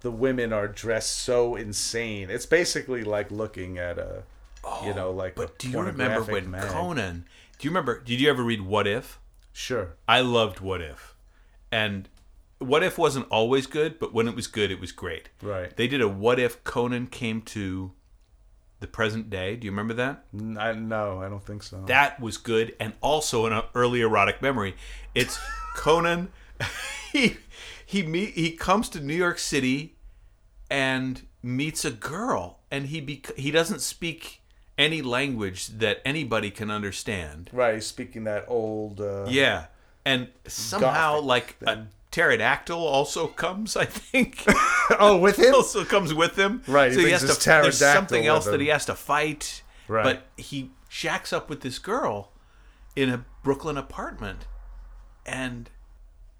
the 0.00 0.10
women 0.10 0.52
are 0.52 0.68
dressed 0.68 1.16
so 1.16 1.56
insane. 1.56 2.30
It's 2.30 2.46
basically 2.46 3.04
like 3.04 3.30
looking 3.30 3.78
at 3.78 3.98
a 3.98 4.22
you 4.84 4.90
oh, 4.90 4.92
know, 4.92 5.10
like 5.10 5.34
But 5.34 5.58
do 5.58 5.68
you 5.68 5.80
remember 5.80 6.22
when 6.22 6.50
mag. 6.50 6.68
Conan? 6.68 7.24
Do 7.58 7.66
you 7.66 7.70
remember? 7.70 8.00
Did 8.00 8.20
you 8.20 8.30
ever 8.30 8.42
read 8.42 8.62
What 8.62 8.86
If? 8.86 9.18
Sure. 9.52 9.96
I 10.08 10.20
loved 10.20 10.60
What 10.60 10.80
If, 10.80 11.14
and 11.70 12.08
What 12.58 12.82
If 12.82 12.96
wasn't 12.96 13.26
always 13.30 13.66
good, 13.66 13.98
but 13.98 14.14
when 14.14 14.28
it 14.28 14.36
was 14.36 14.46
good, 14.46 14.70
it 14.70 14.80
was 14.80 14.92
great. 14.92 15.30
Right. 15.42 15.76
They 15.76 15.88
did 15.88 16.00
a 16.00 16.08
What 16.08 16.38
If 16.38 16.62
Conan 16.64 17.08
came 17.08 17.42
to 17.42 17.92
the 18.80 18.86
present 18.86 19.30
day. 19.30 19.56
Do 19.56 19.64
you 19.64 19.70
remember 19.72 19.94
that? 19.94 20.24
I 20.58 20.72
no, 20.72 21.20
I 21.20 21.28
don't 21.28 21.44
think 21.44 21.62
so. 21.62 21.82
That 21.86 22.20
was 22.20 22.36
good, 22.36 22.74
and 22.78 22.92
also 23.00 23.46
an 23.46 23.62
early 23.74 24.00
erotic 24.00 24.40
memory. 24.40 24.76
It's 25.14 25.38
Conan. 25.74 26.30
he 27.18 27.36
he 27.84 28.02
meet 28.02 28.30
he 28.34 28.52
comes 28.52 28.88
to 28.90 29.00
New 29.00 29.14
York 29.14 29.38
City 29.38 29.96
and 30.70 31.22
meets 31.42 31.84
a 31.84 31.90
girl, 31.90 32.60
and 32.70 32.86
he 32.86 33.00
bec- 33.00 33.36
he 33.36 33.50
doesn't 33.50 33.80
speak 33.80 34.40
any 34.78 35.02
language 35.02 35.66
that 35.68 36.00
anybody 36.04 36.50
can 36.50 36.70
understand. 36.70 37.50
right, 37.52 37.74
he's 37.74 37.86
speaking 37.86 38.24
that 38.24 38.44
old 38.48 39.00
uh 39.00 39.26
Yeah, 39.28 39.66
and 40.04 40.28
somehow 40.46 41.20
Gothic 41.20 41.26
like 41.26 41.56
a 41.66 41.86
pterodactyl 42.10 42.76
also 42.78 43.26
comes. 43.26 43.76
I 43.76 43.84
think 43.84 44.44
Oh, 44.98 45.18
with 45.18 45.38
him? 45.38 45.54
also 45.54 45.84
comes 45.84 46.12
with 46.14 46.36
him. 46.38 46.62
Right, 46.66 46.92
So 46.92 46.98
he 46.98 47.04
brings 47.06 47.20
has 47.22 47.22
to. 47.22 47.26
There's 47.26 47.78
pterodactyl 47.78 47.94
something 47.94 48.22
with 48.22 48.28
else 48.28 48.44
that 48.46 48.54
him. 48.54 48.60
he 48.60 48.68
has 48.68 48.86
to 48.86 48.94
fight. 48.94 49.62
Right. 49.88 50.04
But 50.04 50.26
he 50.36 50.70
shacks 50.88 51.32
up 51.32 51.50
with 51.50 51.60
this 51.60 51.78
girl 51.78 52.32
in 52.96 53.08
a 53.10 53.24
Brooklyn 53.42 53.76
apartment, 53.76 54.46
and 55.26 55.68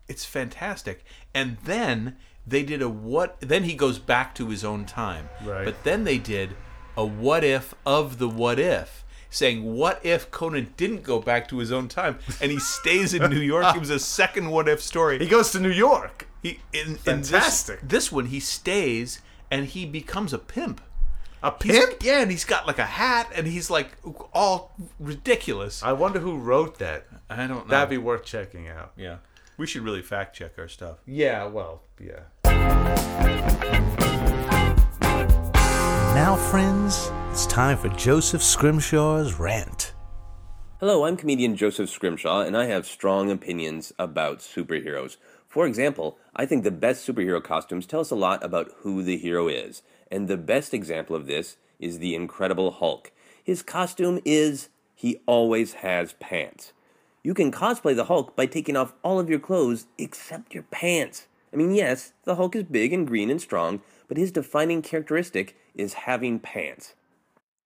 it's 0.08 0.24
fantastic. 0.24 1.04
And 1.34 1.56
then 1.64 2.16
they 2.46 2.62
did 2.62 2.82
a 2.82 2.88
what? 2.88 3.40
Then 3.40 3.64
he 3.64 3.74
goes 3.74 3.98
back 3.98 4.34
to 4.36 4.48
his 4.48 4.64
own 4.64 4.84
time. 4.84 5.28
Right. 5.44 5.64
But 5.64 5.84
then 5.84 6.04
they 6.04 6.18
did 6.18 6.56
a 6.96 7.04
what 7.04 7.44
if 7.44 7.74
of 7.86 8.18
the 8.18 8.28
what 8.28 8.58
if. 8.58 9.04
Saying 9.30 9.74
what 9.76 10.04
if 10.04 10.30
Conan 10.30 10.74
didn't 10.76 11.02
go 11.04 11.18
back 11.18 11.48
to 11.48 11.58
his 11.58 11.72
own 11.72 11.88
time 11.88 12.18
and 12.42 12.50
he 12.52 12.58
stays 12.58 13.14
in 13.14 13.30
New 13.30 13.40
York? 13.40 13.74
It 13.74 13.78
was 13.80 13.88
a 13.90 13.98
second 13.98 14.50
what 14.50 14.68
if 14.68 14.82
story. 14.82 15.18
He 15.18 15.26
goes 15.26 15.52
to 15.52 15.60
New 15.60 15.70
York. 15.70 16.28
He 16.42 16.60
in, 16.74 16.88
in 16.90 16.96
Fantastic. 16.96 17.80
this, 17.80 17.88
this 17.90 18.12
one 18.12 18.26
he 18.26 18.40
stays 18.40 19.22
and 19.50 19.64
he 19.66 19.86
becomes 19.86 20.34
a 20.34 20.38
pimp. 20.38 20.82
A 21.42 21.52
He's- 21.64 21.78
pimp? 21.86 22.02
yeah, 22.04 22.20
and 22.20 22.30
he's 22.30 22.44
got 22.44 22.66
like 22.66 22.78
a 22.78 22.84
hat 22.84 23.32
and 23.34 23.46
he's 23.46 23.70
like 23.70 23.96
all 24.34 24.74
ridiculous. 25.00 25.82
I 25.82 25.92
wonder 25.92 26.18
who 26.18 26.36
wrote 26.36 26.78
that. 26.80 27.06
I 27.30 27.36
don't 27.46 27.48
know. 27.48 27.64
That'd 27.70 27.88
be 27.90 27.98
worth 27.98 28.24
checking 28.24 28.68
out. 28.68 28.92
yeah. 28.96 29.16
We 29.58 29.66
should 29.66 29.82
really 29.82 30.02
fact 30.02 30.34
check 30.34 30.52
our 30.58 30.68
stuff. 30.68 30.98
Yeah, 31.06 31.44
well, 31.44 31.82
yeah. 32.00 32.24
Now, 36.14 36.36
friends, 36.36 37.10
it's 37.30 37.46
time 37.46 37.76
for 37.76 37.88
Joseph 37.90 38.42
Scrimshaw's 38.42 39.38
rant. 39.38 39.92
Hello, 40.80 41.04
I'm 41.04 41.16
comedian 41.16 41.54
Joseph 41.54 41.90
Scrimshaw, 41.90 42.40
and 42.40 42.56
I 42.56 42.66
have 42.66 42.86
strong 42.86 43.30
opinions 43.30 43.92
about 43.98 44.38
superheroes. 44.38 45.16
For 45.46 45.66
example, 45.66 46.18
I 46.34 46.46
think 46.46 46.64
the 46.64 46.70
best 46.70 47.06
superhero 47.06 47.42
costumes 47.42 47.86
tell 47.86 48.00
us 48.00 48.10
a 48.10 48.16
lot 48.16 48.42
about 48.42 48.70
who 48.78 49.02
the 49.02 49.18
hero 49.18 49.48
is, 49.48 49.82
and 50.10 50.28
the 50.28 50.38
best 50.38 50.72
example 50.72 51.14
of 51.14 51.26
this 51.26 51.56
is 51.78 51.98
the 51.98 52.14
Incredible 52.14 52.72
Hulk. 52.72 53.12
His 53.44 53.62
costume 53.62 54.18
is 54.24 54.70
he 54.94 55.20
always 55.26 55.74
has 55.74 56.14
pants. 56.14 56.72
You 57.24 57.34
can 57.34 57.52
cosplay 57.52 57.94
the 57.94 58.06
Hulk 58.06 58.34
by 58.34 58.46
taking 58.46 58.76
off 58.76 58.94
all 59.04 59.20
of 59.20 59.30
your 59.30 59.38
clothes 59.38 59.86
except 59.96 60.54
your 60.54 60.64
pants. 60.64 61.28
I 61.52 61.56
mean, 61.56 61.72
yes, 61.72 62.14
the 62.24 62.34
Hulk 62.34 62.56
is 62.56 62.64
big 62.64 62.92
and 62.92 63.06
green 63.06 63.30
and 63.30 63.40
strong, 63.40 63.80
but 64.08 64.16
his 64.16 64.32
defining 64.32 64.82
characteristic 64.82 65.56
is 65.76 65.94
having 65.94 66.40
pants. 66.40 66.94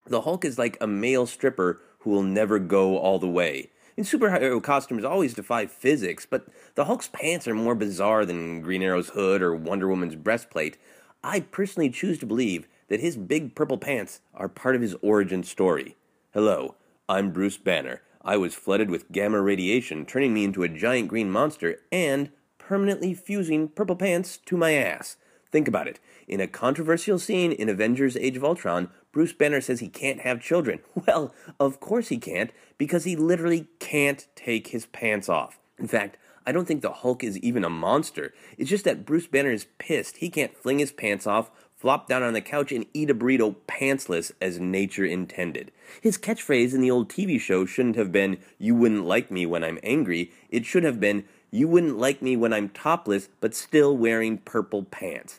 The 0.04 0.22
Hulk 0.22 0.44
is 0.44 0.58
like 0.58 0.76
a 0.78 0.86
male 0.86 1.24
stripper 1.24 1.80
who 2.00 2.10
will 2.10 2.22
never 2.22 2.58
go 2.58 2.98
all 2.98 3.18
the 3.18 3.28
way. 3.28 3.70
And 3.96 4.04
superhero 4.04 4.62
costumes 4.62 5.04
always 5.04 5.32
defy 5.32 5.64
physics, 5.64 6.26
but 6.26 6.46
the 6.74 6.84
Hulk's 6.84 7.08
pants 7.08 7.48
are 7.48 7.54
more 7.54 7.74
bizarre 7.74 8.26
than 8.26 8.60
Green 8.60 8.82
Arrow's 8.82 9.08
hood 9.08 9.40
or 9.40 9.54
Wonder 9.54 9.88
Woman's 9.88 10.16
breastplate. 10.16 10.76
I 11.24 11.40
personally 11.40 11.88
choose 11.88 12.18
to 12.18 12.26
believe 12.26 12.68
that 12.88 13.00
his 13.00 13.16
big 13.16 13.54
purple 13.54 13.78
pants 13.78 14.20
are 14.34 14.50
part 14.50 14.76
of 14.76 14.82
his 14.82 14.96
origin 15.00 15.42
story. 15.42 15.96
Hello, 16.34 16.74
I'm 17.08 17.32
Bruce 17.32 17.56
Banner. 17.56 18.02
I 18.26 18.36
was 18.36 18.56
flooded 18.56 18.90
with 18.90 19.12
gamma 19.12 19.40
radiation, 19.40 20.04
turning 20.04 20.34
me 20.34 20.42
into 20.42 20.64
a 20.64 20.68
giant 20.68 21.06
green 21.06 21.30
monster 21.30 21.78
and 21.92 22.30
permanently 22.58 23.14
fusing 23.14 23.68
purple 23.68 23.94
pants 23.94 24.36
to 24.46 24.56
my 24.56 24.72
ass. 24.72 25.16
Think 25.52 25.68
about 25.68 25.86
it. 25.86 26.00
In 26.26 26.40
a 26.40 26.48
controversial 26.48 27.20
scene 27.20 27.52
in 27.52 27.68
Avengers 27.68 28.16
Age 28.16 28.36
of 28.36 28.42
Ultron, 28.42 28.90
Bruce 29.12 29.32
Banner 29.32 29.60
says 29.60 29.78
he 29.78 29.88
can't 29.88 30.22
have 30.22 30.42
children. 30.42 30.80
Well, 31.06 31.32
of 31.60 31.78
course 31.78 32.08
he 32.08 32.18
can't, 32.18 32.50
because 32.78 33.04
he 33.04 33.14
literally 33.14 33.68
can't 33.78 34.26
take 34.34 34.68
his 34.68 34.86
pants 34.86 35.28
off. 35.28 35.60
In 35.78 35.86
fact, 35.86 36.16
I 36.44 36.50
don't 36.50 36.66
think 36.66 36.82
the 36.82 36.92
Hulk 36.92 37.22
is 37.22 37.38
even 37.38 37.62
a 37.62 37.70
monster. 37.70 38.34
It's 38.58 38.70
just 38.70 38.84
that 38.86 39.06
Bruce 39.06 39.28
Banner 39.28 39.52
is 39.52 39.68
pissed. 39.78 40.16
He 40.16 40.30
can't 40.30 40.56
fling 40.56 40.80
his 40.80 40.90
pants 40.90 41.28
off, 41.28 41.52
flop 41.86 42.08
down 42.08 42.24
on 42.24 42.32
the 42.32 42.40
couch, 42.40 42.72
and 42.72 42.84
eat 42.94 43.10
a 43.10 43.14
burrito 43.14 43.54
pantsless 43.68 44.32
as 44.40 44.58
nature 44.58 45.04
intended. 45.04 45.70
His 46.00 46.18
catchphrase 46.18 46.74
in 46.74 46.80
the 46.80 46.90
old 46.90 47.08
TV 47.08 47.38
show 47.38 47.64
shouldn't 47.64 47.94
have 47.94 48.10
been, 48.10 48.38
You 48.58 48.74
wouldn't 48.74 49.04
like 49.04 49.30
me 49.30 49.46
when 49.46 49.62
I'm 49.62 49.78
angry. 49.84 50.32
It 50.50 50.66
should 50.66 50.82
have 50.82 50.98
been, 50.98 51.26
You 51.52 51.68
wouldn't 51.68 51.96
like 51.96 52.20
me 52.20 52.36
when 52.36 52.52
I'm 52.52 52.70
topless, 52.70 53.28
but 53.38 53.54
still 53.54 53.96
wearing 53.96 54.38
purple 54.38 54.82
pants. 54.82 55.38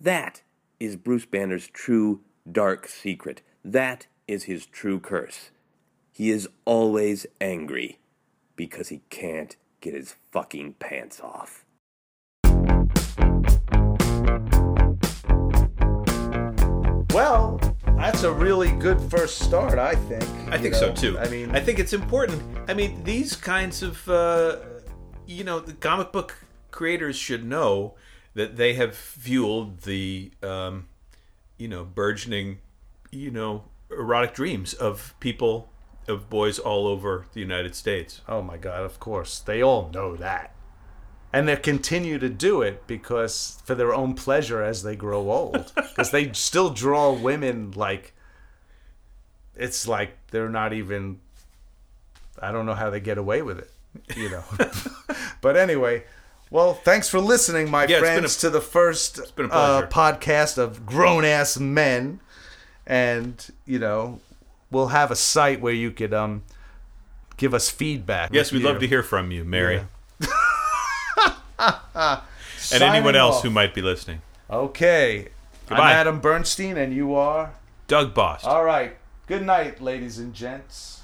That 0.00 0.42
is 0.78 0.94
Bruce 0.94 1.26
Banner's 1.26 1.66
true 1.66 2.20
dark 2.48 2.86
secret. 2.86 3.42
That 3.64 4.06
is 4.28 4.44
his 4.44 4.66
true 4.66 5.00
curse. 5.00 5.50
He 6.12 6.30
is 6.30 6.48
always 6.64 7.26
angry 7.40 7.98
because 8.54 8.90
he 8.90 9.00
can't 9.10 9.56
get 9.80 9.94
his 9.94 10.14
fucking 10.30 10.74
pants 10.74 11.20
off. 11.20 11.64
That's 18.08 18.22
a 18.22 18.32
really 18.32 18.72
good 18.72 18.98
first 19.10 19.38
start, 19.38 19.78
I 19.78 19.94
think. 19.94 20.24
I 20.50 20.56
think 20.56 20.72
know? 20.72 20.80
so 20.80 20.92
too. 20.94 21.18
I 21.18 21.28
mean, 21.28 21.50
I 21.50 21.60
think 21.60 21.78
it's 21.78 21.92
important. 21.92 22.42
I 22.66 22.72
mean, 22.72 23.04
these 23.04 23.36
kinds 23.36 23.82
of, 23.82 24.08
uh, 24.08 24.60
you 25.26 25.44
know, 25.44 25.60
the 25.60 25.74
comic 25.74 26.10
book 26.10 26.34
creators 26.70 27.16
should 27.16 27.44
know 27.44 27.96
that 28.32 28.56
they 28.56 28.72
have 28.72 28.96
fueled 28.96 29.82
the, 29.82 30.30
um, 30.42 30.88
you 31.58 31.68
know, 31.68 31.84
burgeoning, 31.84 32.60
you 33.10 33.30
know, 33.30 33.64
erotic 33.90 34.32
dreams 34.32 34.72
of 34.72 35.14
people, 35.20 35.68
of 36.06 36.30
boys 36.30 36.58
all 36.58 36.86
over 36.86 37.26
the 37.34 37.40
United 37.40 37.74
States. 37.74 38.22
oh 38.26 38.40
my 38.40 38.56
god, 38.56 38.84
of 38.84 38.98
course. 38.98 39.38
They 39.38 39.62
all 39.62 39.90
know 39.92 40.16
that. 40.16 40.54
And 41.32 41.46
they 41.48 41.56
continue 41.56 42.18
to 42.18 42.28
do 42.28 42.62
it 42.62 42.86
because 42.86 43.60
for 43.64 43.74
their 43.74 43.92
own 43.94 44.14
pleasure 44.14 44.62
as 44.62 44.82
they 44.82 44.96
grow 44.96 45.30
old. 45.30 45.72
Because 45.98 46.10
they 46.12 46.32
still 46.32 46.70
draw 46.70 47.12
women 47.12 47.72
like 47.72 48.14
it's 49.56 49.88
like 49.88 50.16
they're 50.30 50.48
not 50.48 50.72
even 50.72 51.18
i 52.40 52.52
don't 52.52 52.66
know 52.66 52.74
how 52.74 52.88
they 52.90 53.00
get 53.00 53.18
away 53.18 53.42
with 53.42 53.58
it 53.58 53.70
you 54.16 54.30
know? 54.30 54.44
But 55.40 55.56
anyway 55.56 56.04
well 56.50 56.74
thanks 56.74 57.08
for 57.08 57.18
listening 57.20 57.68
my 57.70 57.84
Yeah, 57.86 57.98
friends 57.98 58.36
a- 58.36 58.40
to 58.42 58.50
the 58.50 58.60
first 58.60 59.18
uh, 59.18 59.82
podcast 59.90 60.56
of 60.58 60.86
grown-ass 60.86 61.58
men. 61.58 62.20
And 62.86 63.44
you 63.66 63.78
know 63.80 64.20
we'll 64.70 64.88
have 64.88 65.10
a 65.10 65.16
site 65.16 65.60
where 65.60 65.72
you 65.74 65.90
could 65.90 66.14
um 66.14 66.42
give 67.36 67.52
us 67.54 67.68
feedback 67.70 68.30
Yes, 68.32 68.52
we'd 68.52 68.62
love 68.62 68.78
to 68.80 68.86
hear 68.86 69.02
from 69.02 69.30
you, 69.32 69.44
Mary, 69.44 69.76
Yeah. 69.76 69.84
and 71.94 72.20
anyone 72.72 73.14
Signing 73.14 73.16
else 73.16 73.36
off. 73.36 73.42
who 73.42 73.50
might 73.50 73.74
be 73.74 73.82
listening. 73.82 74.22
Okay. 74.50 75.28
Goodbye. 75.68 75.90
I'm 75.90 75.96
Adam 75.96 76.20
Bernstein, 76.20 76.76
and 76.76 76.94
you 76.94 77.14
are? 77.14 77.54
Doug 77.86 78.14
Bost. 78.14 78.44
All 78.44 78.64
right. 78.64 78.96
Good 79.26 79.42
night, 79.44 79.80
ladies 79.82 80.18
and 80.18 80.32
gents. 80.32 81.02